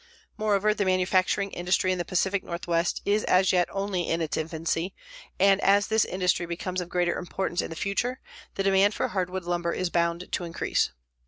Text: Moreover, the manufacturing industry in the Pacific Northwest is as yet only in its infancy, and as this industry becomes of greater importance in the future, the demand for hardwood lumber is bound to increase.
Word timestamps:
Moreover, 0.35 0.73
the 0.73 0.83
manufacturing 0.83 1.51
industry 1.51 1.91
in 1.91 1.99
the 1.99 2.03
Pacific 2.03 2.43
Northwest 2.43 3.03
is 3.05 3.23
as 3.25 3.53
yet 3.53 3.67
only 3.71 4.09
in 4.09 4.19
its 4.19 4.35
infancy, 4.35 4.95
and 5.39 5.61
as 5.61 5.89
this 5.89 6.05
industry 6.05 6.47
becomes 6.47 6.81
of 6.81 6.89
greater 6.89 7.19
importance 7.19 7.61
in 7.61 7.69
the 7.69 7.75
future, 7.75 8.19
the 8.55 8.63
demand 8.63 8.95
for 8.95 9.09
hardwood 9.09 9.43
lumber 9.43 9.73
is 9.73 9.91
bound 9.91 10.31
to 10.31 10.43
increase. 10.43 10.89